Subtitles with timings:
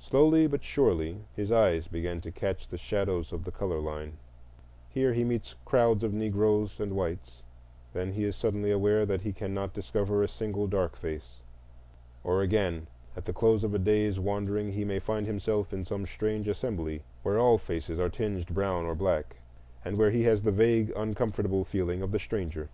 [0.00, 4.14] Slowly but surely his eyes begin to catch the shadows of the color line:
[4.88, 7.42] here he meets crowds of Negroes and whites;
[7.92, 11.40] then he is suddenly aware that he cannot discover a single dark face;
[12.24, 16.06] or again at the close of a day's wandering he may find himself in some
[16.06, 19.36] strange assembly, where all faces are tinged brown or black,
[19.84, 22.70] and where he has the vague, uncomfortable feeling of the stranger.